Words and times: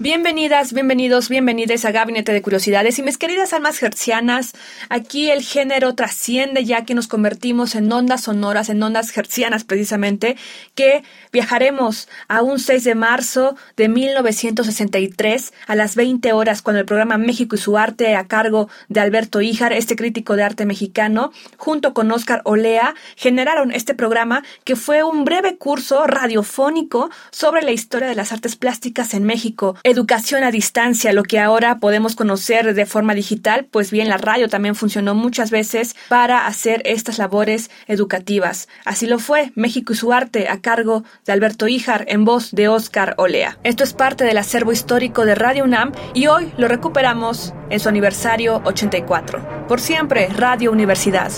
Bienvenidas, 0.00 0.72
bienvenidos, 0.72 1.28
bienvenidas 1.28 1.84
a 1.84 1.90
Gabinete 1.90 2.32
de 2.32 2.40
Curiosidades. 2.40 3.00
Y 3.00 3.02
mis 3.02 3.18
queridas 3.18 3.52
almas 3.52 3.82
hercianas, 3.82 4.52
aquí 4.88 5.28
el 5.28 5.42
género 5.42 5.96
trasciende 5.96 6.64
ya 6.64 6.84
que 6.84 6.94
nos 6.94 7.08
convertimos 7.08 7.74
en 7.74 7.90
ondas 7.90 8.22
sonoras, 8.22 8.68
en 8.68 8.80
ondas 8.80 9.16
hercianas 9.16 9.64
precisamente, 9.64 10.36
que 10.76 11.02
viajaremos 11.32 12.08
a 12.28 12.42
un 12.42 12.60
6 12.60 12.84
de 12.84 12.94
marzo 12.94 13.56
de 13.76 13.88
1963 13.88 15.52
a 15.66 15.74
las 15.74 15.96
20 15.96 16.32
horas 16.32 16.62
cuando 16.62 16.78
el 16.78 16.86
programa 16.86 17.18
México 17.18 17.56
y 17.56 17.58
su 17.58 17.76
arte 17.76 18.14
a 18.14 18.28
cargo 18.28 18.68
de 18.88 19.00
Alberto 19.00 19.40
Híjar, 19.40 19.72
este 19.72 19.96
crítico 19.96 20.36
de 20.36 20.44
arte 20.44 20.64
mexicano, 20.64 21.32
junto 21.56 21.92
con 21.92 22.12
Oscar 22.12 22.40
Olea, 22.44 22.94
generaron 23.16 23.72
este 23.72 23.94
programa 23.94 24.44
que 24.62 24.76
fue 24.76 25.02
un 25.02 25.24
breve 25.24 25.56
curso 25.56 26.06
radiofónico 26.06 27.10
sobre 27.32 27.62
la 27.62 27.72
historia 27.72 28.06
de 28.06 28.14
las 28.14 28.30
artes 28.30 28.54
plásticas 28.54 29.12
en 29.12 29.24
México 29.24 29.74
educación 29.98 30.44
a 30.44 30.52
distancia, 30.52 31.12
lo 31.12 31.24
que 31.24 31.40
ahora 31.40 31.78
podemos 31.78 32.14
conocer 32.14 32.72
de 32.72 32.86
forma 32.86 33.14
digital, 33.14 33.66
pues 33.68 33.90
bien, 33.90 34.08
la 34.08 34.16
radio 34.16 34.48
también 34.48 34.76
funcionó 34.76 35.16
muchas 35.16 35.50
veces 35.50 35.96
para 36.08 36.46
hacer 36.46 36.82
estas 36.84 37.18
labores 37.18 37.68
educativas. 37.88 38.68
Así 38.84 39.08
lo 39.08 39.18
fue 39.18 39.50
México 39.56 39.92
y 39.92 39.96
su 39.96 40.12
arte 40.12 40.48
a 40.48 40.60
cargo 40.60 41.02
de 41.26 41.32
Alberto 41.32 41.66
Híjar 41.66 42.04
en 42.06 42.24
voz 42.24 42.52
de 42.52 42.68
Oscar 42.68 43.14
Olea. 43.18 43.58
Esto 43.64 43.82
es 43.82 43.92
parte 43.92 44.22
del 44.22 44.38
acervo 44.38 44.70
histórico 44.70 45.24
de 45.24 45.34
Radio 45.34 45.64
UNAM 45.64 45.90
y 46.14 46.28
hoy 46.28 46.52
lo 46.58 46.68
recuperamos 46.68 47.52
en 47.68 47.80
su 47.80 47.88
aniversario 47.88 48.62
84. 48.64 49.66
Por 49.66 49.80
siempre, 49.80 50.28
Radio 50.28 50.70
Universidad. 50.70 51.32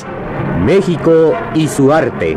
México 0.62 1.32
y 1.54 1.66
su 1.66 1.90
arte. 1.90 2.36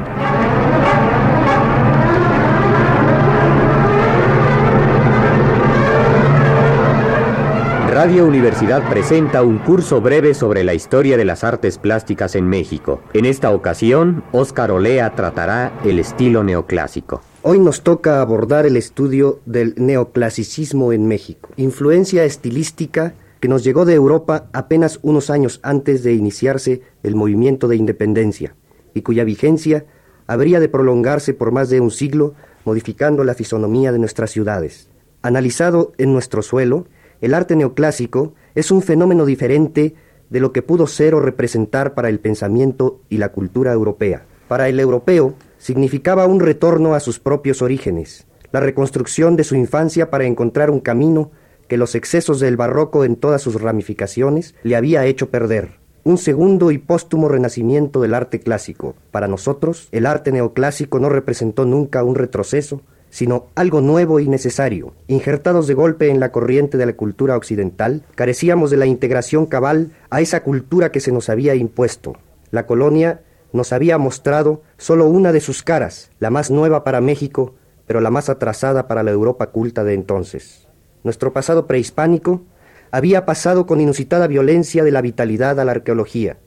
Radio 8.03 8.25
Universidad 8.25 8.89
presenta 8.89 9.43
un 9.43 9.59
curso 9.59 10.01
breve 10.01 10.33
sobre 10.33 10.65
la 10.65 10.73
historia 10.73 11.15
de 11.15 11.23
las 11.23 11.45
artes 11.45 11.77
plásticas 11.77 12.35
en 12.35 12.49
México. 12.49 13.01
En 13.13 13.23
esta 13.23 13.51
ocasión, 13.51 14.25
Óscar 14.33 14.71
Olea 14.71 15.15
tratará 15.15 15.79
el 15.85 15.99
estilo 15.99 16.43
neoclásico. 16.43 17.21
Hoy 17.43 17.59
nos 17.59 17.81
toca 17.81 18.19
abordar 18.19 18.65
el 18.65 18.75
estudio 18.75 19.39
del 19.45 19.75
neoclasicismo 19.77 20.91
en 20.91 21.07
México, 21.07 21.47
influencia 21.55 22.25
estilística 22.25 23.13
que 23.39 23.47
nos 23.47 23.63
llegó 23.63 23.85
de 23.85 23.93
Europa 23.93 24.49
apenas 24.51 24.99
unos 25.01 25.29
años 25.29 25.61
antes 25.63 26.03
de 26.03 26.13
iniciarse 26.13 26.81
el 27.03 27.15
movimiento 27.15 27.69
de 27.69 27.77
independencia 27.77 28.53
y 28.93 29.03
cuya 29.03 29.23
vigencia 29.23 29.85
habría 30.27 30.59
de 30.59 30.67
prolongarse 30.67 31.33
por 31.33 31.53
más 31.53 31.69
de 31.69 31.79
un 31.79 31.89
siglo 31.89 32.33
modificando 32.65 33.23
la 33.23 33.33
fisonomía 33.33 33.93
de 33.93 33.99
nuestras 33.99 34.31
ciudades. 34.31 34.89
Analizado 35.21 35.93
en 35.97 36.11
nuestro 36.11 36.41
suelo, 36.41 36.85
el 37.23 37.33
arte 37.33 37.55
neoclásico 37.55 38.33
es 38.53 38.69
un 38.69 38.81
fenómeno 38.81 39.25
diferente 39.25 39.95
de 40.29 40.41
lo 40.41 40.51
que 40.51 40.61
pudo 40.61 40.87
ser 40.87 41.15
o 41.15 41.21
representar 41.21 41.93
para 41.93 42.09
el 42.09 42.19
pensamiento 42.19 42.99
y 43.07 43.15
la 43.15 43.29
cultura 43.29 43.71
europea. 43.71 44.25
Para 44.49 44.67
el 44.67 44.77
europeo 44.77 45.33
significaba 45.57 46.25
un 46.25 46.41
retorno 46.41 46.95
a 46.95 46.99
sus 46.99 47.19
propios 47.19 47.61
orígenes, 47.61 48.27
la 48.51 48.59
reconstrucción 48.59 49.37
de 49.37 49.45
su 49.45 49.55
infancia 49.55 50.09
para 50.09 50.25
encontrar 50.25 50.69
un 50.69 50.81
camino 50.81 51.31
que 51.69 51.77
los 51.77 51.95
excesos 51.95 52.41
del 52.41 52.57
barroco 52.57 53.05
en 53.05 53.15
todas 53.15 53.41
sus 53.41 53.61
ramificaciones 53.61 54.53
le 54.63 54.75
había 54.75 55.05
hecho 55.05 55.29
perder. 55.29 55.79
Un 56.03 56.17
segundo 56.17 56.71
y 56.71 56.77
póstumo 56.77 57.29
renacimiento 57.29 58.01
del 58.01 58.15
arte 58.15 58.41
clásico. 58.41 58.95
Para 59.11 59.29
nosotros, 59.29 59.87
el 59.93 60.07
arte 60.07 60.33
neoclásico 60.33 60.99
no 60.99 61.07
representó 61.07 61.63
nunca 61.63 62.03
un 62.03 62.15
retroceso, 62.15 62.81
sino 63.13 63.51
algo 63.53 63.79
nuevo 63.79 64.19
y 64.19 64.27
necesario. 64.27 64.95
Injertados 65.05 65.67
de 65.67 65.75
golpe 65.75 66.09
en 66.09 66.19
la 66.19 66.31
corriente 66.31 66.79
de 66.79 66.87
la 66.87 66.93
cultura 66.93 67.37
occidental, 67.37 68.01
carecíamos 68.15 68.71
de 68.71 68.77
la 68.77 68.87
integración 68.87 69.45
cabal 69.45 69.91
a 70.09 70.19
esa 70.19 70.41
cultura 70.41 70.91
que 70.91 70.99
se 70.99 71.11
nos 71.11 71.29
había 71.29 71.53
impuesto. 71.53 72.15
La 72.49 72.65
colonia 72.65 73.21
nos 73.51 73.71
había 73.71 73.99
mostrado 73.99 74.63
solo 74.77 75.05
una 75.05 75.31
de 75.31 75.41
sus 75.41 75.61
caras, 75.61 76.09
la 76.17 76.31
más 76.31 76.49
nueva 76.49 76.83
para 76.83 77.01
México, 77.01 77.53
pero 77.85 78.01
la 78.01 78.09
más 78.09 78.29
atrasada 78.29 78.87
para 78.87 79.03
la 79.03 79.11
Europa 79.11 79.51
culta 79.51 79.83
de 79.83 79.93
entonces. 79.93 80.67
Nuestro 81.03 81.33
pasado 81.33 81.67
prehispánico 81.67 82.41
había 82.89 83.27
pasado 83.27 83.67
con 83.67 83.79
inusitada 83.79 84.25
violencia 84.25 84.83
de 84.83 84.89
la 84.89 85.01
vitalidad 85.01 85.59
a 85.59 85.65
la 85.65 85.73
arqueología, 85.73 86.39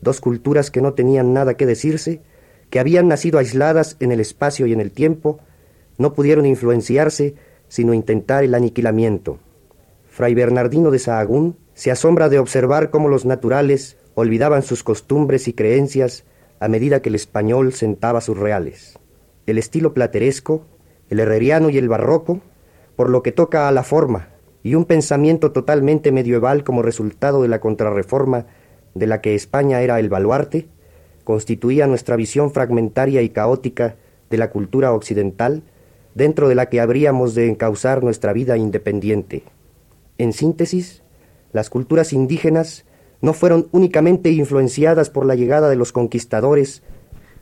dos 0.00 0.20
culturas 0.20 0.70
que 0.70 0.80
no 0.80 0.94
tenían 0.94 1.32
nada 1.32 1.54
que 1.54 1.66
decirse, 1.66 2.22
que 2.70 2.78
habían 2.78 3.08
nacido 3.08 3.40
aisladas 3.40 3.96
en 3.98 4.12
el 4.12 4.20
espacio 4.20 4.68
y 4.68 4.72
en 4.72 4.80
el 4.80 4.92
tiempo, 4.92 5.40
no 5.98 6.12
pudieron 6.14 6.46
influenciarse 6.46 7.34
sino 7.68 7.94
intentar 7.94 8.44
el 8.44 8.54
aniquilamiento. 8.54 9.38
Fray 10.08 10.34
Bernardino 10.34 10.90
de 10.90 10.98
Sahagún 10.98 11.56
se 11.74 11.90
asombra 11.90 12.28
de 12.28 12.38
observar 12.38 12.90
cómo 12.90 13.08
los 13.08 13.24
naturales 13.24 13.96
olvidaban 14.14 14.62
sus 14.62 14.84
costumbres 14.84 15.48
y 15.48 15.54
creencias 15.54 16.24
a 16.60 16.68
medida 16.68 17.02
que 17.02 17.08
el 17.08 17.16
español 17.16 17.72
sentaba 17.72 18.20
sus 18.20 18.38
reales. 18.38 18.98
El 19.46 19.58
estilo 19.58 19.92
plateresco, 19.92 20.64
el 21.10 21.20
herreriano 21.20 21.68
y 21.68 21.78
el 21.78 21.88
barroco, 21.88 22.40
por 22.96 23.10
lo 23.10 23.22
que 23.22 23.32
toca 23.32 23.66
a 23.66 23.72
la 23.72 23.82
forma, 23.82 24.28
y 24.62 24.76
un 24.76 24.84
pensamiento 24.84 25.52
totalmente 25.52 26.12
medieval 26.12 26.64
como 26.64 26.82
resultado 26.82 27.42
de 27.42 27.48
la 27.48 27.60
contrarreforma 27.60 28.46
de 28.94 29.06
la 29.06 29.20
que 29.20 29.34
España 29.34 29.82
era 29.82 29.98
el 29.98 30.08
baluarte, 30.08 30.68
constituía 31.24 31.86
nuestra 31.86 32.16
visión 32.16 32.52
fragmentaria 32.52 33.20
y 33.22 33.30
caótica 33.30 33.96
de 34.30 34.38
la 34.38 34.50
cultura 34.50 34.92
occidental, 34.92 35.64
dentro 36.14 36.48
de 36.48 36.54
la 36.54 36.68
que 36.68 36.80
habríamos 36.80 37.34
de 37.34 37.48
encauzar 37.48 38.02
nuestra 38.02 38.32
vida 38.32 38.56
independiente. 38.56 39.44
En 40.18 40.32
síntesis, 40.32 41.02
las 41.52 41.70
culturas 41.70 42.12
indígenas 42.12 42.84
no 43.20 43.32
fueron 43.32 43.68
únicamente 43.72 44.30
influenciadas 44.30 45.10
por 45.10 45.26
la 45.26 45.34
llegada 45.34 45.70
de 45.70 45.76
los 45.76 45.92
conquistadores, 45.92 46.82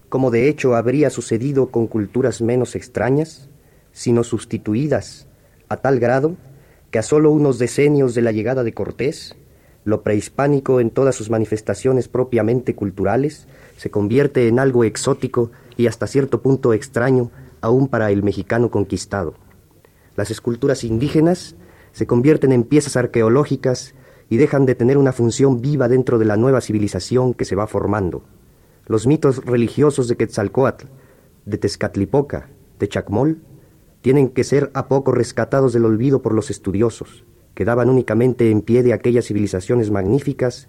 como 0.08 0.30
de 0.30 0.48
hecho 0.48 0.74
habría 0.74 1.10
sucedido 1.10 1.68
con 1.70 1.86
culturas 1.86 2.40
menos 2.40 2.76
extrañas, 2.76 3.48
sino 3.92 4.24
sustituidas 4.24 5.26
a 5.68 5.78
tal 5.78 5.98
grado 5.98 6.36
que 6.90 6.98
a 6.98 7.02
solo 7.02 7.30
unos 7.30 7.58
decenios 7.58 8.14
de 8.14 8.22
la 8.22 8.32
llegada 8.32 8.62
de 8.64 8.74
Cortés, 8.74 9.34
lo 9.84 10.02
prehispánico 10.02 10.80
en 10.80 10.90
todas 10.90 11.14
sus 11.14 11.30
manifestaciones 11.30 12.08
propiamente 12.08 12.74
culturales 12.74 13.48
se 13.76 13.90
convierte 13.90 14.46
en 14.46 14.58
algo 14.58 14.84
exótico 14.84 15.50
y 15.76 15.88
hasta 15.88 16.06
cierto 16.06 16.40
punto 16.42 16.72
extraño 16.72 17.30
aún 17.62 17.88
para 17.88 18.10
el 18.10 18.22
mexicano 18.22 18.70
conquistado. 18.70 19.34
Las 20.16 20.30
esculturas 20.30 20.84
indígenas 20.84 21.56
se 21.92 22.06
convierten 22.06 22.52
en 22.52 22.64
piezas 22.64 22.96
arqueológicas 22.96 23.94
y 24.28 24.36
dejan 24.36 24.66
de 24.66 24.74
tener 24.74 24.98
una 24.98 25.12
función 25.12 25.60
viva 25.60 25.88
dentro 25.88 26.18
de 26.18 26.24
la 26.26 26.36
nueva 26.36 26.60
civilización 26.60 27.34
que 27.34 27.44
se 27.44 27.56
va 27.56 27.66
formando. 27.66 28.24
Los 28.86 29.06
mitos 29.06 29.44
religiosos 29.44 30.08
de 30.08 30.16
Quetzalcoatl, 30.16 30.86
de 31.46 31.58
Tezcatlipoca, 31.58 32.48
de 32.78 32.88
Chacmol, 32.88 33.42
tienen 34.00 34.28
que 34.28 34.44
ser 34.44 34.70
a 34.74 34.88
poco 34.88 35.12
rescatados 35.12 35.72
del 35.72 35.84
olvido 35.84 36.22
por 36.22 36.34
los 36.34 36.50
estudiosos, 36.50 37.24
que 37.54 37.64
daban 37.64 37.88
únicamente 37.88 38.50
en 38.50 38.62
pie 38.62 38.82
de 38.82 38.92
aquellas 38.92 39.26
civilizaciones 39.26 39.90
magníficas 39.90 40.68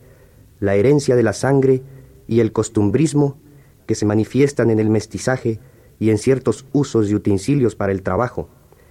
la 0.59 0.75
herencia 0.75 1.15
de 1.15 1.23
la 1.23 1.33
sangre 1.33 1.81
y 2.27 2.39
el 2.39 2.51
costumbrismo 2.51 3.37
que 3.85 3.95
se 3.95 4.05
manifiestan 4.05 4.69
en 4.69 4.79
el 4.79 4.89
mestizaje 4.89 5.59
y 6.03 6.09
en 6.09 6.17
ciertos 6.17 6.65
usos 6.73 7.09
y 7.09 7.15
utensilios 7.15 7.75
para 7.75 7.93
el 7.93 8.01
trabajo, 8.01 8.49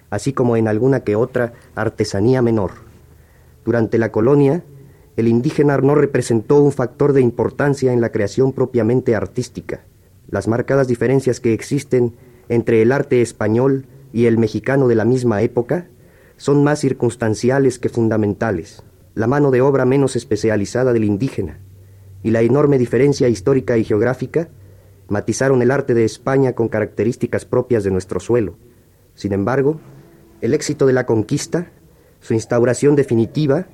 así 0.09 0.33
como 0.33 0.57
en 0.57 0.67
alguna 0.67 1.01
que 1.01 1.15
otra 1.15 1.53
artesanía 1.75 2.41
menor. 2.41 2.71
Durante 3.67 3.99
la 3.99 4.11
colonia, 4.11 4.65
el 5.19 5.29
indígena 5.29 5.77
no 5.77 5.95
representó 5.95 6.63
un 6.63 6.73
factor 6.73 7.13
de 7.13 7.21
importancia 7.21 7.93
en 7.93 8.01
la 8.01 8.13
creación 8.13 8.55
propiamente 8.55 9.15
artística. 9.15 9.83
Las 10.31 10.49
marcadas 10.49 10.89
diferencias 10.89 11.39
que 11.39 11.53
existen 11.53 12.15
entre 12.49 12.81
el 12.81 12.93
arte 12.93 13.21
español 13.21 13.85
y 14.15 14.25
el 14.25 14.39
mexicano 14.39 14.89
de 14.89 14.95
la 14.95 15.05
misma 15.05 15.43
época 15.43 15.89
son 16.39 16.65
más 16.65 16.81
circunstanciales 16.81 17.79
que 17.79 17.91
fundamentales. 17.91 18.85
La 19.15 19.27
mano 19.27 19.51
de 19.51 19.61
obra 19.61 19.85
menos 19.85 20.17
especializada 20.17 20.95
del 20.95 21.05
indígena 21.05 21.59
y 22.23 22.31
la 22.31 22.41
enorme 22.41 22.79
diferencia 22.79 23.29
histórica 23.29 23.77
y 23.77 23.85
geográfica 23.85 24.49
matizaron 25.13 25.61
el 25.61 25.71
arte 25.71 25.93
de 25.93 26.07
España 26.07 26.55
con 26.55 26.69
características 26.69 27.45
propias 27.45 27.85
de 27.85 27.91
nuestro 27.91 28.19
suelo. 28.19 28.55
Sin 29.15 29.35
embargo, 29.35 29.79
El 30.41 30.55
éxito 30.55 30.87
de 30.87 30.93
la 30.93 31.07
conquista, 31.07 31.71
su 32.21 32.35
instauración 32.35 32.97
definitiva, 32.97 33.67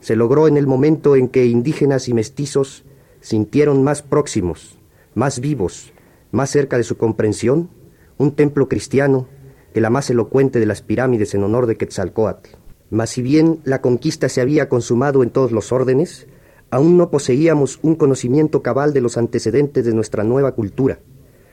se 0.00 0.16
logró 0.16 0.48
en 0.48 0.58
el 0.58 0.66
momento 0.66 1.16
en 1.16 1.28
que 1.28 1.46
indígenas 1.46 2.08
y 2.08 2.12
mestizos 2.12 2.84
sintieron 3.22 3.82
más 3.82 4.02
próximos, 4.02 4.76
más 5.14 5.40
vivos, 5.40 5.94
más 6.30 6.50
cerca 6.50 6.76
de 6.76 6.82
su 6.82 6.98
comprensión, 6.98 7.70
un 8.18 8.32
templo 8.32 8.68
cristiano 8.68 9.28
que 9.72 9.80
la 9.80 9.88
más 9.88 10.10
elocuente 10.10 10.60
de 10.60 10.66
las 10.66 10.82
pirámides 10.82 11.34
en 11.34 11.42
honor 11.42 11.66
de 11.66 11.78
Quetzalcoatl. 11.78 12.50
Mas 12.90 13.08
si 13.10 13.22
bien 13.22 13.60
la 13.64 13.80
conquista 13.80 14.28
se 14.28 14.42
había 14.42 14.68
consumado 14.68 15.22
en 15.22 15.30
todos 15.30 15.52
los 15.52 15.72
órdenes, 15.72 16.26
aún 16.74 16.96
no 16.96 17.08
poseíamos 17.08 17.78
un 17.82 17.94
conocimiento 17.94 18.60
cabal 18.60 18.92
de 18.92 19.00
los 19.00 19.16
antecedentes 19.16 19.84
de 19.84 19.94
nuestra 19.94 20.24
nueva 20.24 20.56
cultura. 20.56 20.98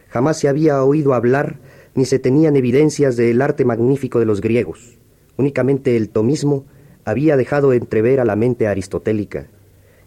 Jamás 0.10 0.40
se 0.40 0.48
había 0.48 0.84
oído 0.84 1.14
hablar 1.14 1.60
ni 1.94 2.06
se 2.06 2.18
tenían 2.18 2.56
evidencias 2.56 3.18
del 3.18 3.40
arte 3.44 3.64
magnífico 3.64 4.18
de 4.18 4.26
los 4.26 4.42
griegos. 4.42 4.98
Únicamente 5.38 5.96
el 5.96 6.10
tomismo 6.10 6.66
había 7.06 7.38
dejado 7.38 7.72
entrever 7.74 8.20
a 8.20 8.26
la 8.26 8.36
mente 8.36 8.66
aristotélica. 8.66 9.46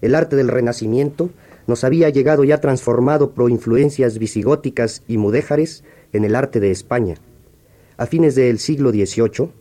El 0.00 0.16
arte 0.16 0.34
del 0.34 0.48
Renacimiento 0.48 1.30
nos 1.68 1.84
había 1.84 2.08
llegado 2.08 2.42
ya 2.42 2.60
transformado 2.60 3.34
por 3.34 3.52
influencias 3.52 4.18
visigóticas 4.18 5.04
y 5.06 5.16
mudéjares 5.16 5.84
en 6.12 6.24
el 6.24 6.34
arte 6.34 6.58
de 6.58 6.72
España. 6.72 7.18
A 7.98 8.06
fines 8.06 8.34
del 8.34 8.58
siglo 8.58 8.90
XVIII, 8.90 9.52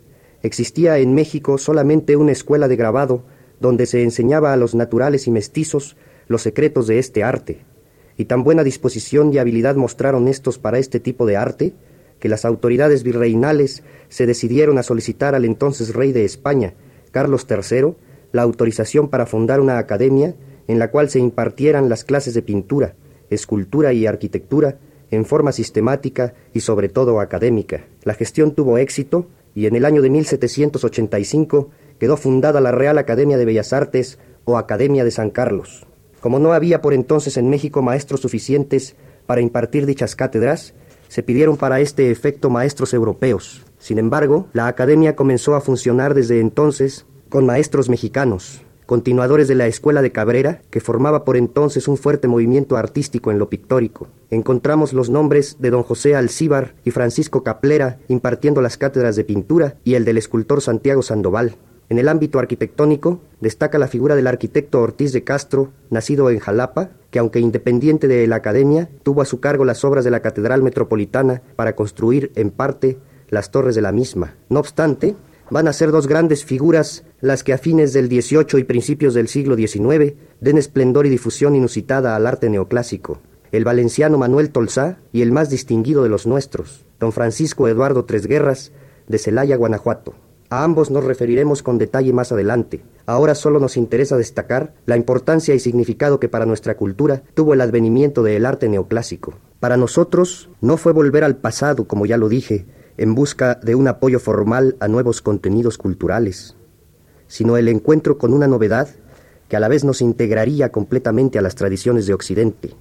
existía 0.42 0.98
en 0.98 1.14
México 1.14 1.60
solamente 1.60 2.16
una 2.16 2.32
escuela 2.32 2.68
de 2.68 2.76
grabado 2.76 3.24
donde 3.60 3.86
se 3.86 4.04
enseñaba 4.04 4.54
a 4.54 4.58
los 4.58 4.76
naturales 4.76 5.28
y 5.28 5.32
mestizos 5.32 5.96
los 6.28 6.42
secretos 6.42 6.88
de 6.88 7.00
este 7.00 7.24
arte, 7.24 7.62
y 8.18 8.26
tan 8.26 8.44
buena 8.44 8.64
disposición 8.64 9.34
y 9.34 9.38
habilidad 9.38 9.76
mostraron 9.76 10.28
estos 10.28 10.60
para 10.60 10.78
este 10.78 11.00
tipo 11.00 11.26
de 11.26 11.38
arte, 11.38 11.74
que 12.20 12.30
las 12.30 12.46
autoridades 12.46 13.04
virreinales 13.04 13.84
se 14.10 14.26
decidieron 14.26 14.78
a 14.78 14.84
solicitar 14.84 15.36
al 15.36 15.46
entonces 15.46 15.94
rey 15.94 16.12
de 16.12 16.24
España, 16.24 16.74
Carlos 17.12 17.46
III, 17.50 17.96
la 18.32 18.42
autorización 18.42 19.10
para 19.10 19.26
fundar 19.26 19.60
una 19.60 19.78
academia 19.78 20.36
en 20.68 20.80
la 20.80 20.90
cual 20.92 21.10
se 21.10 21.20
impartieran 21.20 21.90
las 21.90 22.04
clases 22.04 22.34
de 22.34 22.42
pintura, 22.42 22.96
escultura 23.30 23.94
y 23.94 24.06
arquitectura 24.06 24.78
en 25.12 25.26
forma 25.26 25.52
sistemática 25.52 26.34
y 26.54 26.62
sobre 26.62 26.90
todo 26.90 27.20
académica. 27.20 27.86
La 28.04 28.14
gestión 28.14 28.56
tuvo 28.56 28.78
éxito 28.78 29.28
y 29.54 29.68
en 29.68 29.76
el 29.76 29.86
año 29.86 30.02
de 30.02 30.10
1785 30.10 31.70
quedó 32.04 32.18
fundada 32.18 32.60
la 32.60 32.74
Real 32.74 32.98
Academia 32.98 33.38
de 33.38 33.46
Bellas 33.46 33.72
Artes 33.72 34.20
o 34.44 34.58
Academia 34.58 35.06
de 35.06 35.12
San 35.12 35.30
Carlos. 35.30 35.88
Como 36.20 36.38
no 36.38 36.52
había 36.52 36.82
por 36.82 36.94
entonces 36.94 37.38
en 37.38 37.50
México 37.50 37.82
maestros 37.82 38.20
suficientes 38.20 38.98
para 39.26 39.40
impartir 39.40 39.86
dichas 39.86 40.14
cátedras, 40.14 40.74
se 41.08 41.24
pidieron 41.24 41.56
para 41.56 41.80
este 41.80 42.12
efecto 42.12 42.50
maestros 42.50 42.94
europeos. 42.94 43.64
Sin 43.80 44.00
embargo, 44.00 44.50
la 44.52 44.68
academia 44.68 45.16
comenzó 45.16 45.56
a 45.56 45.62
funcionar 45.62 46.14
desde 46.14 46.42
entonces 46.42 47.06
con 47.30 47.46
maestros 47.46 47.88
mexicanos, 47.88 48.64
continuadores 48.86 49.48
de 49.48 49.56
la 49.56 49.68
Escuela 49.68 50.02
de 50.02 50.12
Cabrera, 50.12 50.62
que 50.72 50.82
formaba 50.82 51.24
por 51.24 51.38
entonces 51.38 51.88
un 51.88 51.96
fuerte 51.96 52.28
movimiento 52.28 52.76
artístico 52.76 53.32
en 53.32 53.40
lo 53.40 53.50
pictórico. 53.50 54.10
Encontramos 54.30 54.92
los 54.92 55.10
nombres 55.10 55.56
de 55.60 55.70
don 55.70 55.84
José 55.84 56.18
Alcíbar 56.18 56.76
y 56.84 56.92
Francisco 56.92 57.46
Caplera 57.46 58.00
impartiendo 58.10 58.62
las 58.62 58.78
cátedras 58.78 59.16
de 59.16 59.24
pintura 59.24 59.78
y 59.86 59.94
el 59.94 60.04
del 60.04 60.18
escultor 60.18 60.60
Santiago 60.60 61.02
Sandoval. 61.02 61.56
En 61.90 62.00
el 62.00 62.08
ámbito 62.08 62.40
arquitectónico 62.40 63.20
destaca 63.42 63.78
la 63.78 63.88
figura 63.88 64.16
del 64.16 64.28
arquitecto 64.28 64.82
Ortiz 64.82 65.14
de 65.14 65.24
Castro, 65.24 65.72
nacido 65.90 66.30
en 66.30 66.40
Jalapa, 66.40 66.92
que 67.12 67.20
aunque 67.20 67.40
independiente 67.40 68.08
de 68.08 68.26
la 68.28 68.38
academia, 68.38 68.90
tuvo 69.04 69.22
a 69.22 69.26
su 69.26 69.40
cargo 69.40 69.66
las 69.66 69.84
obras 69.84 70.04
de 70.04 70.12
la 70.12 70.22
Catedral 70.22 70.64
Metropolitana 70.64 71.42
para 71.56 71.76
construir, 71.76 72.32
en 72.36 72.52
parte, 72.52 72.98
las 73.30 73.52
torres 73.52 73.76
de 73.76 73.82
la 73.82 73.92
misma. 73.92 74.36
No 74.50 74.60
obstante, 74.60 75.16
van 75.50 75.68
a 75.68 75.74
ser 75.74 75.92
dos 75.92 76.08
grandes 76.08 76.46
figuras 76.46 77.04
las 77.22 77.44
que 77.44 77.54
a 77.54 77.58
fines 77.58 77.94
del 77.94 78.08
XVIII 78.08 78.60
y 78.60 78.64
principios 78.64 79.14
del 79.14 79.28
siglo 79.28 79.56
XIX 79.56 80.14
den 80.40 80.58
esplendor 80.58 81.06
y 81.06 81.10
difusión 81.10 81.56
inusitada 81.56 82.16
al 82.16 82.26
arte 82.26 82.50
neoclásico. 82.50 83.20
El 83.52 83.66
valenciano 83.66 84.18
Manuel 84.18 84.50
Tolsá 84.50 84.98
y 85.12 85.22
el 85.22 85.32
más 85.32 85.50
distinguido 85.50 86.02
de 86.02 86.10
los 86.10 86.26
nuestros, 86.26 86.86
don 87.00 87.12
Francisco 87.12 87.68
Eduardo 87.68 88.06
Tresguerras, 88.06 88.72
de 89.08 89.20
Celaya, 89.20 89.58
Guanajuato. 89.58 90.16
A 90.54 90.64
ambos 90.64 90.92
nos 90.92 91.04
referiremos 91.04 91.64
con 91.64 91.80
detalle 91.80 92.14
más 92.14 92.32
adelante. 92.32 92.84
Ahora 93.08 93.34
solo 93.34 93.60
nos 93.60 93.76
interesa 93.76 94.18
destacar 94.18 94.76
la 94.86 94.96
importancia 94.96 95.56
y 95.56 95.60
significado 95.60 96.20
que 96.20 96.30
para 96.30 96.46
nuestra 96.46 96.78
cultura 96.78 97.24
tuvo 97.34 97.56
el 97.56 97.62
advenimiento 97.62 98.22
del 98.22 98.46
arte 98.46 98.70
neoclásico. 98.70 99.34
Para 99.60 99.78
nosotros 99.78 100.52
no 100.62 100.78
fue 100.78 100.94
volver 100.94 101.24
al 101.24 101.38
pasado, 101.38 101.88
como 101.88 102.06
ya 102.06 102.18
lo 102.18 102.30
dije, 102.30 102.68
en 102.98 103.16
busca 103.16 103.56
de 103.64 103.74
un 103.74 103.88
apoyo 103.88 104.20
formal 104.20 104.76
a 104.80 104.88
nuevos 104.88 105.24
contenidos 105.24 105.80
culturales, 105.80 106.56
sino 107.26 107.58
el 107.58 107.68
encuentro 107.68 108.20
con 108.20 108.32
una 108.32 108.48
novedad 108.48 108.90
que 109.50 109.56
a 109.58 109.60
la 109.60 109.70
vez 109.70 109.84
nos 109.84 110.02
integraría 110.02 110.72
completamente 110.72 111.40
a 111.40 111.42
las 111.42 111.56
tradiciones 111.56 112.06
de 112.06 112.14
Occidente. 112.14 112.76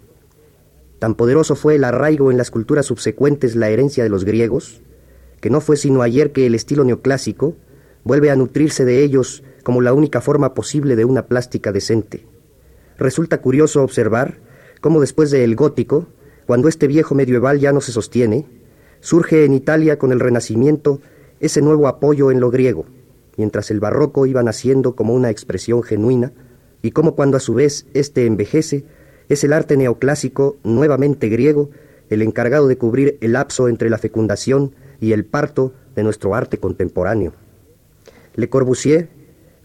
Tan 0.99 1.15
poderoso 1.15 1.55
fue 1.57 1.77
el 1.77 1.85
arraigo 1.85 2.31
en 2.31 2.37
las 2.37 2.51
culturas 2.51 2.85
subsecuentes 2.85 3.57
la 3.57 3.71
herencia 3.71 4.05
de 4.05 4.11
los 4.11 4.27
griegos, 4.27 4.83
que 5.43 5.50
no 5.50 5.61
fue 5.61 5.77
sino 5.77 6.03
ayer 6.03 6.31
que 6.31 6.47
el 6.47 6.55
estilo 6.55 6.85
neoclásico 6.85 7.56
vuelve 8.05 8.31
a 8.31 8.37
nutrirse 8.37 8.85
de 8.85 9.03
ellos 9.03 9.43
como 9.65 9.81
la 9.81 9.93
única 9.93 10.21
forma 10.21 10.55
posible 10.55 10.94
de 10.94 11.05
una 11.05 11.27
plástica 11.27 11.73
decente. 11.73 12.25
Resulta 12.97 13.41
curioso 13.41 13.83
observar 13.83 14.39
cómo 14.81 15.00
después 15.00 15.33
del 15.33 15.56
gótico, 15.56 16.06
cuando 16.47 16.69
este 16.69 16.87
viejo 16.87 17.17
medieval 17.17 17.59
ya 17.59 17.73
no 17.73 17.81
se 17.81 17.91
sostiene, 17.91 18.47
surge 19.00 19.44
en 19.44 19.53
Italia 19.53 19.99
con 19.99 20.12
el 20.12 20.21
Renacimiento 20.21 21.00
ese 21.41 21.61
nuevo 21.61 21.88
apoyo 21.88 22.31
en 22.31 22.38
lo 22.38 22.53
griego, 22.53 22.87
mientras 23.37 23.73
el 23.73 23.81
barroco 23.81 24.27
iba 24.27 24.45
naciendo 24.45 24.95
como 24.95 25.12
una 25.12 25.31
expresión 25.31 25.83
genuina, 25.83 26.33
y 26.83 26.93
como 26.93 27.17
cuando 27.17 27.37
a 27.37 27.41
su 27.41 27.55
vez 27.55 27.87
éste 27.95 28.27
envejece, 28.27 28.85
es 29.29 29.43
el 29.43 29.53
arte 29.53 29.77
neoclásico, 29.77 30.56
nuevamente 30.62 31.29
griego, 31.29 31.71
el 32.11 32.23
encargado 32.23 32.69
de 32.69 32.79
cubrir 32.79 33.19
el 33.21 33.33
lapso 33.33 33.67
entre 33.67 33.91
la 33.91 33.99
fecundación 33.99 34.77
y 35.02 35.12
el 35.12 35.26
parto 35.26 35.75
de 35.94 36.02
nuestro 36.02 36.34
arte 36.34 36.56
contemporáneo. 36.56 37.34
Le 38.34 38.49
Corbusier, 38.49 39.10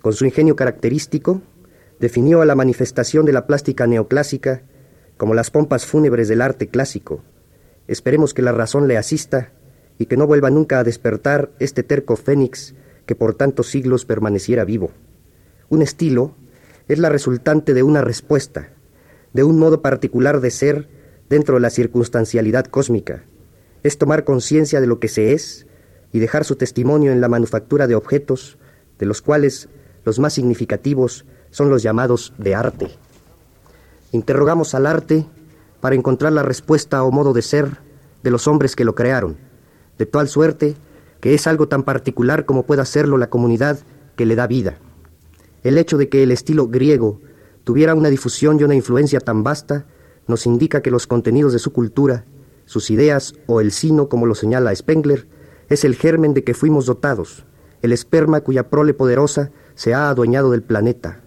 con 0.02 0.12
su 0.12 0.26
ingenio 0.26 0.58
característico, 0.58 1.42
definió 2.02 2.42
a 2.42 2.46
la 2.46 2.56
manifestación 2.56 3.26
de 3.26 3.32
la 3.32 3.48
plástica 3.48 3.88
neoclásica 3.88 4.64
como 5.16 5.34
las 5.34 5.50
pompas 5.50 5.86
fúnebres 5.86 6.28
del 6.28 6.42
arte 6.42 6.68
clásico, 6.68 7.24
Esperemos 7.88 8.34
que 8.34 8.42
la 8.42 8.52
razón 8.52 8.88
le 8.88 8.98
asista 8.98 9.52
y 9.98 10.06
que 10.06 10.18
no 10.18 10.28
vuelva 10.28 10.50
nunca 10.50 10.80
a 10.80 10.84
despertar 10.84 11.52
este 11.60 11.84
terco 11.84 12.18
fénix 12.18 12.76
que 13.06 13.16
por 13.16 13.34
tantos 13.34 13.68
siglos 13.68 14.06
permaneciera 14.06 14.66
vivo. 14.66 14.92
Un 15.70 15.82
estilo 15.82 16.36
es 16.90 17.00
la 17.00 17.10
resultante 17.10 17.74
de 17.74 17.84
una 17.84 18.02
respuesta, 18.02 18.70
de 19.34 19.44
un 19.44 19.58
modo 19.58 19.82
particular 19.82 20.42
de 20.42 20.52
ser 20.52 20.90
dentro 21.30 21.56
de 21.56 21.62
la 21.62 21.70
circunstancialidad 21.70 22.66
cósmica. 22.66 23.24
Es 23.88 23.98
tomar 23.98 24.26
conciencia 24.26 24.82
de 24.82 24.88
lo 24.88 25.00
que 25.00 25.08
se 25.08 25.32
es 25.32 25.66
y 26.12 26.20
dejar 26.20 26.44
su 26.44 26.58
testimonio 26.58 27.14
en 27.14 27.22
la 27.22 27.30
manufactura 27.30 27.88
de 27.88 27.96
objetos, 27.96 28.58
de 29.00 29.06
los 29.06 29.22
cuales 29.22 29.70
los 30.04 30.20
más 30.20 30.34
significativos 30.34 31.24
son 31.52 31.70
los 31.70 31.84
llamados 31.84 32.34
de 32.38 32.54
arte. 32.54 32.90
Interrogamos 34.12 34.76
al 34.76 34.88
arte 34.88 35.26
para 35.80 35.96
encontrar 35.96 36.34
la 36.34 36.44
respuesta 36.44 37.02
o 37.02 37.12
modo 37.12 37.32
de 37.32 37.42
ser 37.42 37.78
de 38.24 38.30
los 38.30 38.46
hombres 38.50 38.76
que 38.76 38.84
lo 38.84 38.94
crearon, 38.94 39.38
de 39.98 40.06
tal 40.06 40.28
suerte 40.28 40.76
que 41.22 41.34
es 41.34 41.48
algo 41.48 41.70
tan 41.70 41.84
particular 41.84 42.44
como 42.44 42.64
pueda 42.64 42.84
serlo 42.84 43.18
la 43.18 43.30
comunidad 43.30 43.80
que 44.18 44.26
le 44.26 44.36
da 44.36 44.48
vida. 44.48 44.80
El 45.64 45.78
hecho 45.78 45.98
de 45.98 46.10
que 46.10 46.24
el 46.24 46.32
estilo 46.32 46.68
griego 46.68 47.22
tuviera 47.64 47.96
una 47.96 48.10
difusión 48.10 48.60
y 48.60 48.66
una 48.66 48.76
influencia 48.76 49.22
tan 49.22 49.44
vasta 49.44 49.86
nos 50.28 50.46
indica 50.46 50.82
que 50.82 50.92
los 50.92 51.08
contenidos 51.08 51.54
de 51.54 51.60
su 51.60 51.72
cultura, 51.72 52.26
sus 52.68 52.92
ideas 52.92 53.34
o 53.48 53.62
el 53.62 53.72
sino, 53.72 54.10
como 54.10 54.26
lo 54.26 54.36
señala 54.36 54.76
Spengler, 54.76 55.26
es 55.70 55.86
el 55.86 55.96
germen 55.96 56.34
de 56.34 56.44
que 56.44 56.54
fuimos 56.54 56.86
dotados, 56.86 57.46
el 57.82 57.94
esperma 57.94 58.42
cuya 58.42 58.70
prole 58.70 58.94
poderosa 58.94 59.52
se 59.74 59.94
ha 59.94 60.10
adueñado 60.10 60.52
del 60.52 60.64
planeta. 60.64 61.22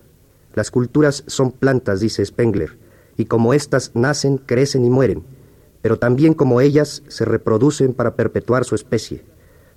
Las 0.54 0.70
culturas 0.70 1.24
son 1.26 1.50
plantas, 1.50 2.00
dice 2.00 2.24
Spengler, 2.24 2.78
y 3.16 3.24
como 3.24 3.54
éstas 3.54 3.92
nacen, 3.94 4.36
crecen 4.38 4.84
y 4.84 4.90
mueren, 4.90 5.24
pero 5.80 5.98
también 5.98 6.34
como 6.34 6.60
ellas 6.60 7.02
se 7.08 7.24
reproducen 7.24 7.94
para 7.94 8.16
perpetuar 8.16 8.64
su 8.64 8.74
especie. 8.74 9.24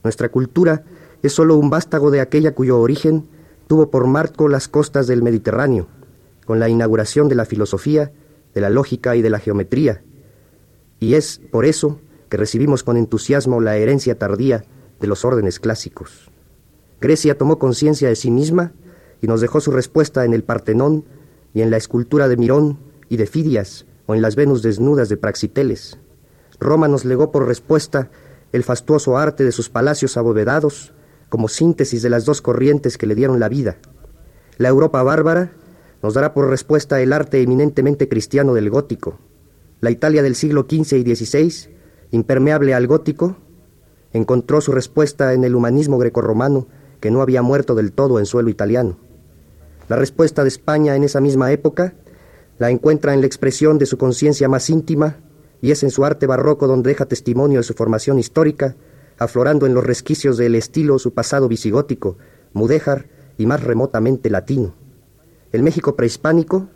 Nuestra 0.03 0.29
cultura 0.29 0.83
es 1.21 1.31
sólo 1.31 1.55
un 1.55 1.69
vástago 1.69 2.11
de 2.11 2.19
aquella 2.19 2.53
cuyo 2.53 2.79
origen 2.79 3.29
tuvo 3.67 3.89
por 3.89 4.05
marco 4.05 4.49
las 4.49 4.67
costas 4.67 5.07
del 5.07 5.23
Mediterráneo, 5.23 5.87
con 6.45 6.59
la 6.59 6.67
inauguración 6.67 7.29
de 7.29 7.35
la 7.35 7.45
filosofía, 7.45 8.11
de 8.53 8.59
la 8.59 8.69
lógica 8.69 9.15
y 9.15 9.21
de 9.21 9.29
la 9.29 9.39
geometría, 9.39 10.03
y 11.03 11.15
es 11.15 11.41
por 11.51 11.65
eso 11.65 11.99
que 12.29 12.37
recibimos 12.37 12.81
con 12.81 12.95
entusiasmo 12.95 13.59
la 13.59 13.75
herencia 13.75 14.17
tardía 14.17 14.63
de 15.01 15.07
los 15.07 15.25
órdenes 15.25 15.59
clásicos. 15.59 16.31
Grecia 17.01 17.37
tomó 17.37 17.59
conciencia 17.59 18.07
de 18.07 18.15
sí 18.15 18.31
misma 18.31 18.71
y 19.21 19.27
nos 19.27 19.41
dejó 19.41 19.59
su 19.59 19.71
respuesta 19.71 20.23
en 20.23 20.33
el 20.33 20.45
Partenón 20.45 21.03
y 21.53 21.61
en 21.61 21.71
la 21.71 21.77
escultura 21.77 22.29
de 22.29 22.37
Mirón 22.37 22.79
y 23.09 23.17
de 23.17 23.27
Fidias 23.27 23.85
o 24.05 24.15
en 24.15 24.21
las 24.21 24.37
Venus 24.37 24.61
desnudas 24.61 25.09
de 25.09 25.17
Praxiteles. 25.17 25.97
Roma 26.57 26.87
nos 26.87 27.03
legó 27.03 27.31
por 27.31 27.47
respuesta 27.47 28.09
el 28.53 28.63
fastuoso 28.63 29.17
arte 29.17 29.43
de 29.43 29.51
sus 29.51 29.69
palacios 29.69 30.15
abovedados, 30.15 30.93
como 31.27 31.49
síntesis 31.49 32.01
de 32.01 32.09
las 32.09 32.23
dos 32.23 32.41
corrientes 32.41 32.97
que 32.97 33.07
le 33.07 33.15
dieron 33.15 33.41
la 33.41 33.49
vida. 33.49 33.75
La 34.57 34.69
Europa 34.69 35.03
bárbara 35.03 35.51
nos 36.01 36.13
dará 36.13 36.33
por 36.33 36.49
respuesta 36.49 37.01
el 37.01 37.11
arte 37.11 37.41
eminentemente 37.41 38.07
cristiano 38.07 38.53
del 38.53 38.69
gótico. 38.69 39.19
La 39.83 39.91
Italia 39.91 40.23
del 40.23 40.35
siglo 40.35 40.61
XV 40.61 40.95
y 40.95 41.13
XVI, 41.13 41.69
impermeable 42.11 42.73
al 42.73 42.87
gótico, 42.87 43.35
encontró 44.13 44.61
su 44.61 44.71
respuesta 44.71 45.33
en 45.33 45.43
el 45.43 45.55
humanismo 45.55 45.97
grecorromano 45.97 46.67
que 47.01 47.11
no 47.11 47.21
había 47.21 47.41
muerto 47.41 47.75
del 47.75 47.91
todo 47.91 48.17
en 48.17 48.25
suelo 48.25 48.49
italiano. 48.49 48.97
La 49.89 49.97
respuesta 49.97 50.43
de 50.43 50.47
España 50.47 50.95
en 50.95 51.03
esa 51.03 51.19
misma 51.19 51.51
época 51.51 51.95
la 52.59 52.69
encuentra 52.69 53.13
en 53.13 53.19
la 53.19 53.27
expresión 53.27 53.77
de 53.77 53.85
su 53.85 53.97
conciencia 53.97 54.47
más 54.47 54.69
íntima 54.69 55.17
y 55.61 55.71
es 55.71 55.83
en 55.83 55.91
su 55.91 56.05
arte 56.05 56.27
barroco 56.27 56.65
donde 56.65 56.91
deja 56.91 57.05
testimonio 57.05 57.59
de 57.59 57.63
su 57.63 57.73
formación 57.73 58.19
histórica, 58.19 58.77
aflorando 59.17 59.65
en 59.65 59.73
los 59.73 59.83
resquicios 59.83 60.37
del 60.37 60.55
estilo 60.55 60.97
su 60.97 61.13
pasado 61.13 61.49
visigótico, 61.49 62.15
mudéjar 62.53 63.09
y 63.37 63.47
más 63.47 63.61
remotamente 63.61 64.29
latino. 64.29 64.75
El 65.51 65.61
México 65.61 65.97
prehispánico 65.97 66.69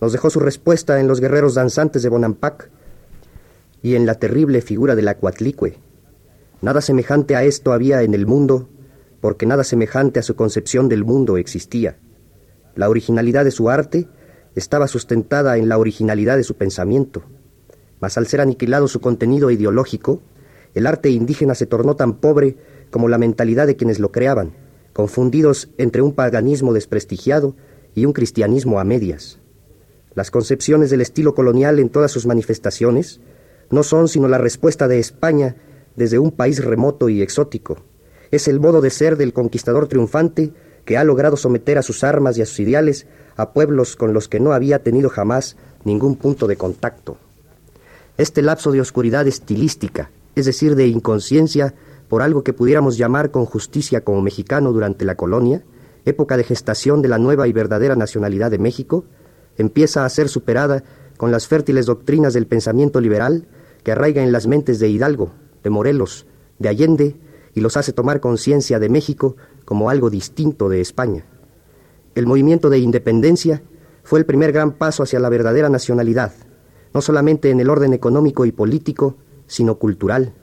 nos 0.00 0.12
dejó 0.12 0.30
su 0.30 0.40
respuesta 0.40 1.00
en 1.00 1.08
los 1.08 1.20
guerreros 1.20 1.54
danzantes 1.54 2.02
de 2.02 2.08
Bonampak 2.08 2.70
y 3.82 3.94
en 3.94 4.06
la 4.06 4.14
terrible 4.14 4.62
figura 4.62 4.96
de 4.96 5.02
la 5.02 5.16
Cuatlicue. 5.16 5.78
Nada 6.62 6.80
semejante 6.80 7.36
a 7.36 7.44
esto 7.44 7.72
había 7.72 8.02
en 8.02 8.14
el 8.14 8.26
mundo, 8.26 8.68
porque 9.20 9.46
nada 9.46 9.64
semejante 9.64 10.20
a 10.20 10.22
su 10.22 10.36
concepción 10.36 10.88
del 10.88 11.04
mundo 11.04 11.36
existía. 11.36 11.96
La 12.74 12.88
originalidad 12.88 13.44
de 13.44 13.50
su 13.50 13.70
arte 13.70 14.08
estaba 14.54 14.88
sustentada 14.88 15.56
en 15.56 15.68
la 15.68 15.78
originalidad 15.78 16.36
de 16.36 16.44
su 16.44 16.54
pensamiento. 16.56 17.22
Mas 18.00 18.16
al 18.16 18.26
ser 18.26 18.40
aniquilado 18.40 18.88
su 18.88 19.00
contenido 19.00 19.50
ideológico, 19.50 20.22
el 20.74 20.86
arte 20.86 21.10
indígena 21.10 21.54
se 21.54 21.66
tornó 21.66 21.96
tan 21.96 22.14
pobre 22.14 22.56
como 22.90 23.08
la 23.08 23.18
mentalidad 23.18 23.66
de 23.66 23.76
quienes 23.76 23.98
lo 23.98 24.12
creaban, 24.12 24.52
confundidos 24.92 25.70
entre 25.78 26.02
un 26.02 26.12
paganismo 26.12 26.72
desprestigiado 26.72 27.54
y 27.94 28.06
un 28.06 28.12
cristianismo 28.12 28.80
a 28.80 28.84
medias. 28.84 29.38
Las 30.14 30.30
concepciones 30.30 30.90
del 30.90 31.00
estilo 31.00 31.34
colonial 31.34 31.78
en 31.78 31.88
todas 31.88 32.10
sus 32.10 32.26
manifestaciones 32.26 33.20
no 33.70 33.82
son 33.82 34.08
sino 34.08 34.28
la 34.28 34.38
respuesta 34.38 34.88
de 34.88 34.98
España 34.98 35.56
desde 35.96 36.18
un 36.18 36.32
país 36.32 36.64
remoto 36.64 37.08
y 37.08 37.22
exótico. 37.22 37.78
Es 38.30 38.48
el 38.48 38.60
modo 38.60 38.80
de 38.80 38.90
ser 38.90 39.16
del 39.16 39.32
conquistador 39.32 39.86
triunfante 39.86 40.52
que 40.84 40.96
ha 40.98 41.04
logrado 41.04 41.36
someter 41.36 41.78
a 41.78 41.82
sus 41.82 42.02
armas 42.02 42.36
y 42.36 42.42
a 42.42 42.46
sus 42.46 42.60
ideales 42.60 43.06
a 43.36 43.52
pueblos 43.52 43.96
con 43.96 44.12
los 44.12 44.28
que 44.28 44.40
no 44.40 44.52
había 44.52 44.82
tenido 44.82 45.08
jamás 45.08 45.56
ningún 45.84 46.16
punto 46.16 46.46
de 46.46 46.56
contacto. 46.56 47.16
Este 48.18 48.42
lapso 48.42 48.72
de 48.72 48.80
oscuridad 48.80 49.26
estilística, 49.26 50.10
es 50.34 50.46
decir, 50.46 50.74
de 50.74 50.86
inconsciencia 50.86 51.74
por 52.08 52.22
algo 52.22 52.42
que 52.42 52.52
pudiéramos 52.52 52.98
llamar 52.98 53.30
con 53.30 53.46
justicia 53.46 54.02
como 54.02 54.20
mexicano 54.20 54.72
durante 54.72 55.04
la 55.04 55.14
colonia, 55.14 55.62
época 56.04 56.36
de 56.36 56.44
gestación 56.44 57.02
de 57.02 57.08
la 57.08 57.18
nueva 57.18 57.46
y 57.46 57.52
verdadera 57.52 57.94
nacionalidad 57.94 58.50
de 58.50 58.58
México, 58.58 59.04
empieza 59.60 60.04
a 60.04 60.08
ser 60.08 60.28
superada 60.28 60.82
con 61.16 61.30
las 61.30 61.46
fértiles 61.46 61.86
doctrinas 61.86 62.32
del 62.32 62.46
pensamiento 62.46 63.00
liberal 63.00 63.46
que 63.82 63.92
arraiga 63.92 64.22
en 64.22 64.32
las 64.32 64.46
mentes 64.46 64.78
de 64.78 64.88
Hidalgo, 64.88 65.32
de 65.62 65.70
Morelos, 65.70 66.26
de 66.58 66.68
Allende 66.68 67.16
y 67.54 67.60
los 67.60 67.76
hace 67.76 67.92
tomar 67.92 68.20
conciencia 68.20 68.78
de 68.78 68.88
México 68.88 69.36
como 69.64 69.90
algo 69.90 70.10
distinto 70.10 70.68
de 70.68 70.80
España. 70.80 71.26
El 72.14 72.26
movimiento 72.26 72.70
de 72.70 72.78
independencia 72.78 73.62
fue 74.02 74.18
el 74.18 74.26
primer 74.26 74.52
gran 74.52 74.72
paso 74.72 75.02
hacia 75.02 75.20
la 75.20 75.28
verdadera 75.28 75.68
nacionalidad, 75.68 76.32
no 76.92 77.00
solamente 77.02 77.50
en 77.50 77.60
el 77.60 77.70
orden 77.70 77.92
económico 77.92 78.46
y 78.46 78.52
político, 78.52 79.16
sino 79.46 79.78
cultural. 79.78 80.34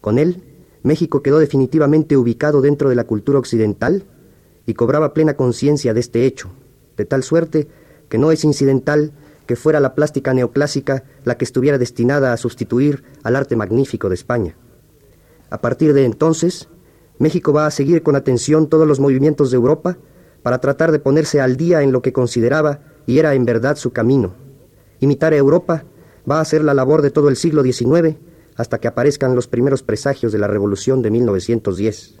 Con 0.00 0.18
él, 0.18 0.44
México 0.82 1.22
quedó 1.22 1.38
definitivamente 1.38 2.16
ubicado 2.16 2.60
dentro 2.60 2.88
de 2.88 2.94
la 2.94 3.04
cultura 3.04 3.38
occidental 3.38 4.04
y 4.66 4.74
cobraba 4.74 5.14
plena 5.14 5.34
conciencia 5.34 5.94
de 5.94 6.00
este 6.00 6.26
hecho, 6.26 6.50
de 6.96 7.04
tal 7.04 7.22
suerte 7.22 7.68
que 8.08 8.18
no 8.18 8.32
es 8.32 8.44
incidental 8.44 9.12
que 9.46 9.56
fuera 9.56 9.80
la 9.80 9.94
plástica 9.94 10.34
neoclásica 10.34 11.04
la 11.24 11.36
que 11.38 11.44
estuviera 11.44 11.78
destinada 11.78 12.32
a 12.32 12.36
sustituir 12.36 13.02
al 13.22 13.34
arte 13.34 13.56
magnífico 13.56 14.08
de 14.08 14.14
España. 14.14 14.56
A 15.50 15.60
partir 15.60 15.94
de 15.94 16.04
entonces, 16.04 16.68
México 17.18 17.52
va 17.52 17.66
a 17.66 17.70
seguir 17.70 18.02
con 18.02 18.14
atención 18.14 18.68
todos 18.68 18.86
los 18.86 19.00
movimientos 19.00 19.50
de 19.50 19.56
Europa 19.56 19.98
para 20.42 20.60
tratar 20.60 20.92
de 20.92 20.98
ponerse 20.98 21.40
al 21.40 21.56
día 21.56 21.82
en 21.82 21.92
lo 21.92 22.02
que 22.02 22.12
consideraba 22.12 22.80
y 23.06 23.18
era 23.18 23.34
en 23.34 23.44
verdad 23.44 23.76
su 23.76 23.90
camino. 23.92 24.34
Imitar 25.00 25.32
a 25.32 25.36
Europa 25.36 25.84
va 26.30 26.40
a 26.40 26.44
ser 26.44 26.62
la 26.62 26.74
labor 26.74 27.02
de 27.02 27.10
todo 27.10 27.28
el 27.28 27.36
siglo 27.36 27.62
XIX 27.62 28.16
hasta 28.54 28.78
que 28.78 28.88
aparezcan 28.88 29.34
los 29.34 29.48
primeros 29.48 29.82
presagios 29.82 30.32
de 30.32 30.38
la 30.38 30.46
Revolución 30.46 31.00
de 31.00 31.10
1910. 31.10 32.16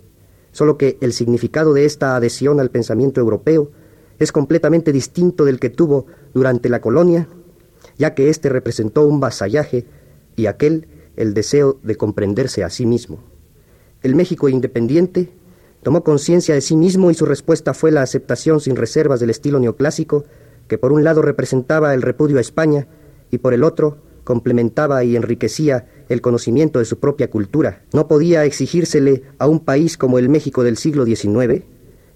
Solo 0.52 0.78
que 0.78 0.96
el 1.00 1.12
significado 1.12 1.74
de 1.74 1.84
esta 1.84 2.16
adhesión 2.16 2.58
al 2.58 2.70
pensamiento 2.70 3.20
europeo 3.20 3.70
es 4.18 4.32
completamente 4.32 4.92
distinto 4.92 5.44
del 5.44 5.60
que 5.60 5.70
tuvo 5.70 6.06
durante 6.34 6.68
la 6.68 6.80
colonia, 6.80 7.28
ya 7.98 8.14
que 8.14 8.28
éste 8.28 8.48
representó 8.48 9.06
un 9.06 9.20
vasallaje 9.20 9.86
y 10.36 10.46
aquel 10.46 10.86
el 11.16 11.34
deseo 11.34 11.78
de 11.82 11.96
comprenderse 11.96 12.62
a 12.64 12.70
sí 12.70 12.86
mismo. 12.86 13.18
El 14.02 14.14
México 14.14 14.48
independiente 14.48 15.30
tomó 15.82 16.04
conciencia 16.04 16.54
de 16.54 16.60
sí 16.60 16.76
mismo 16.76 17.10
y 17.10 17.14
su 17.14 17.26
respuesta 17.26 17.74
fue 17.74 17.90
la 17.90 18.02
aceptación 18.02 18.60
sin 18.60 18.76
reservas 18.76 19.20
del 19.20 19.30
estilo 19.30 19.58
neoclásico, 19.58 20.24
que 20.68 20.78
por 20.78 20.92
un 20.92 21.02
lado 21.02 21.22
representaba 21.22 21.94
el 21.94 22.02
repudio 22.02 22.38
a 22.38 22.40
España 22.40 22.86
y 23.30 23.38
por 23.38 23.54
el 23.54 23.64
otro 23.64 23.98
complementaba 24.28 25.02
y 25.04 25.16
enriquecía 25.16 25.86
el 26.10 26.20
conocimiento 26.20 26.78
de 26.78 26.84
su 26.84 26.98
propia 26.98 27.30
cultura. 27.30 27.82
No 27.94 28.08
podía 28.08 28.44
exigírsele 28.44 29.22
a 29.38 29.48
un 29.48 29.60
país 29.60 29.96
como 29.96 30.18
el 30.18 30.28
México 30.28 30.62
del 30.62 30.76
siglo 30.76 31.06
XIX, 31.06 31.64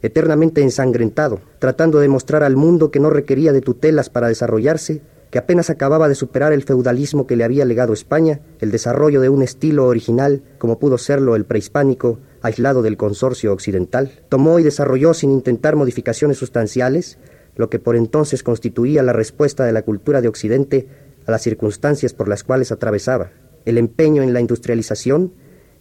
eternamente 0.02 0.62
ensangrentado, 0.62 1.40
tratando 1.58 2.00
de 2.00 2.08
mostrar 2.08 2.42
al 2.42 2.56
mundo 2.56 2.90
que 2.90 3.00
no 3.00 3.10
requería 3.10 3.52
de 3.52 3.60
tutelas 3.60 4.10
para 4.10 4.28
desarrollarse, 4.28 5.02
que 5.30 5.38
apenas 5.38 5.70
acababa 5.70 6.08
de 6.08 6.14
superar 6.14 6.52
el 6.52 6.62
feudalismo 6.62 7.26
que 7.26 7.36
le 7.36 7.44
había 7.44 7.64
legado 7.64 7.94
España, 7.94 8.40
el 8.60 8.70
desarrollo 8.70 9.20
de 9.22 9.30
un 9.30 9.42
estilo 9.42 9.86
original 9.86 10.42
como 10.58 10.78
pudo 10.78 10.98
serlo 10.98 11.36
el 11.36 11.46
prehispánico, 11.46 12.18
aislado 12.42 12.82
del 12.82 12.98
consorcio 12.98 13.52
occidental, 13.52 14.20
tomó 14.28 14.58
y 14.58 14.62
desarrolló 14.62 15.14
sin 15.14 15.30
intentar 15.30 15.76
modificaciones 15.76 16.36
sustanciales 16.36 17.18
lo 17.56 17.70
que 17.70 17.78
por 17.78 17.96
entonces 17.96 18.42
constituía 18.42 19.02
la 19.02 19.12
respuesta 19.12 19.64
de 19.64 19.72
la 19.72 19.82
cultura 19.82 20.20
de 20.20 20.28
Occidente 20.28 20.88
a 21.26 21.30
las 21.30 21.42
circunstancias 21.42 22.12
por 22.12 22.28
las 22.28 22.44
cuales 22.44 22.72
atravesaba, 22.72 23.30
el 23.64 23.78
empeño 23.78 24.22
en 24.22 24.32
la 24.32 24.40
industrialización 24.40 25.32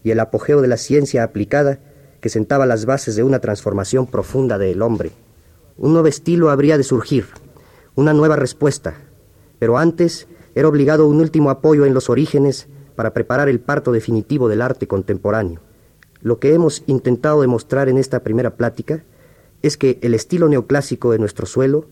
y 0.03 0.11
el 0.11 0.19
apogeo 0.19 0.61
de 0.61 0.67
la 0.67 0.77
ciencia 0.77 1.23
aplicada 1.23 1.79
que 2.21 2.29
sentaba 2.29 2.65
las 2.65 2.85
bases 2.85 3.15
de 3.15 3.23
una 3.23 3.39
transformación 3.39 4.07
profunda 4.07 4.57
del 4.57 4.81
hombre. 4.81 5.11
Un 5.77 5.93
nuevo 5.93 6.07
estilo 6.07 6.51
habría 6.51 6.77
de 6.77 6.83
surgir, 6.83 7.25
una 7.95 8.13
nueva 8.13 8.35
respuesta, 8.35 8.93
pero 9.59 9.77
antes 9.77 10.27
era 10.55 10.67
obligado 10.67 11.07
un 11.07 11.19
último 11.19 11.49
apoyo 11.49 11.85
en 11.85 11.93
los 11.93 12.09
orígenes 12.09 12.67
para 12.95 13.13
preparar 13.13 13.49
el 13.49 13.59
parto 13.59 13.91
definitivo 13.91 14.47
del 14.47 14.61
arte 14.61 14.87
contemporáneo. 14.87 15.59
Lo 16.21 16.39
que 16.39 16.53
hemos 16.53 16.83
intentado 16.85 17.41
demostrar 17.41 17.89
en 17.89 17.97
esta 17.97 18.21
primera 18.21 18.55
plática 18.55 19.03
es 19.63 19.77
que 19.77 19.97
el 20.01 20.13
estilo 20.13 20.47
neoclásico 20.47 21.11
de 21.11 21.19
nuestro 21.19 21.45
suelo 21.45 21.85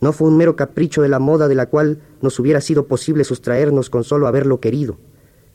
no 0.00 0.12
fue 0.12 0.28
un 0.28 0.36
mero 0.36 0.56
capricho 0.56 1.02
de 1.02 1.08
la 1.08 1.18
moda 1.18 1.48
de 1.48 1.54
la 1.54 1.66
cual 1.66 2.00
nos 2.20 2.38
hubiera 2.38 2.60
sido 2.60 2.86
posible 2.86 3.24
sustraernos 3.24 3.90
con 3.90 4.04
solo 4.04 4.26
haberlo 4.26 4.60
querido, 4.60 4.98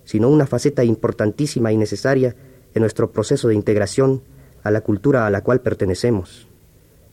sino 0.06 0.30
una 0.30 0.48
faceta 0.48 0.84
importantísima 0.84 1.72
y 1.72 1.78
necesaria 1.78 2.36
en 2.74 2.82
nuestro 2.82 3.12
proceso 3.12 3.48
de 3.48 3.56
integración 3.56 4.22
a 4.64 4.72
la 4.72 4.82
cultura 4.82 5.26
a 5.26 5.30
la 5.30 5.42
cual 5.42 5.62
pertenecemos. 5.62 6.48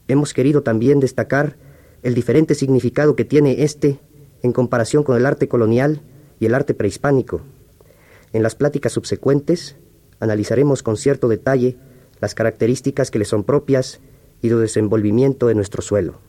Hemos 0.06 0.34
querido 0.34 0.62
también 0.62 1.00
destacar 1.00 1.56
el 2.02 2.14
diferente 2.14 2.54
significado 2.54 3.16
que 3.16 3.24
tiene 3.24 3.62
este 3.62 3.98
en 4.42 4.52
comparación 4.52 5.02
con 5.02 5.16
el 5.16 5.26
arte 5.26 5.48
colonial 5.48 6.00
y 6.40 6.46
el 6.46 6.54
arte 6.54 6.74
prehispánico. 6.74 7.40
En 8.32 8.42
las 8.42 8.54
pláticas 8.54 8.92
subsecuentes 8.92 9.76
analizaremos 10.20 10.82
con 10.82 10.96
cierto 10.96 11.28
detalle 11.28 11.76
las 12.20 12.34
características 12.34 13.10
que 13.10 13.18
le 13.18 13.24
son 13.24 13.44
propias 13.44 14.00
y 14.42 14.48
su 14.48 14.58
desenvolvimiento 14.58 15.50
en 15.50 15.56
nuestro 15.56 15.82
suelo. 15.82 16.20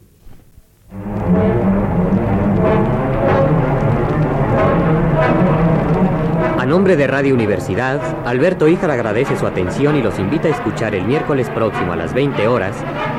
Nombre 6.89 7.05
de 7.05 7.11
Radio 7.11 7.35
Universidad, 7.35 8.01
Alberto 8.25 8.67
Híjar 8.67 8.89
agradece 8.89 9.37
su 9.37 9.45
atención 9.45 9.95
y 9.95 10.01
los 10.01 10.17
invita 10.17 10.47
a 10.47 10.51
escuchar 10.51 10.95
el 10.95 11.05
miércoles 11.05 11.47
próximo 11.51 11.93
a 11.93 11.95
las 11.95 12.15
20 12.15 12.47
horas 12.47 12.75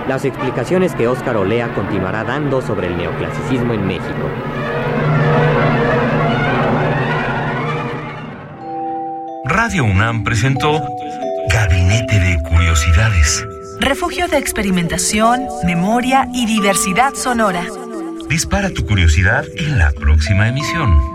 las 0.09 0.25
explicaciones 0.25 0.93
que 0.97 1.07
Óscar 1.07 1.37
Olea 1.37 1.73
continuará 1.73 2.25
dando 2.25 2.63
sobre 2.63 2.89
el 2.89 2.97
neoclasicismo 2.97 3.73
en 3.73 3.87
México. 3.87 4.29
Radio 9.45 9.85
UNAM 9.85 10.25
presentó 10.25 10.83
Gabinete 11.53 12.19
de 12.19 12.43
Curiosidades. 12.49 13.47
Refugio 13.79 14.27
de 14.27 14.39
experimentación, 14.39 15.47
memoria 15.65 16.27
y 16.35 16.47
diversidad 16.47 17.15
sonora. 17.15 17.63
Dispara 18.29 18.71
tu 18.71 18.85
curiosidad 18.85 19.45
en 19.57 19.79
la 19.79 19.93
próxima 19.93 20.49
emisión. 20.49 21.10